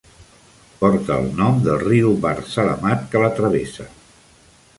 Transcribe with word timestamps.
Porta 0.79 1.17
el 1.23 1.29
nom 1.41 1.59
del 1.67 1.77
riu 1.83 2.15
Bahr 2.25 2.41
Salamat 2.57 3.07
que 3.13 3.23
la 3.27 3.31
travessa. 3.43 3.91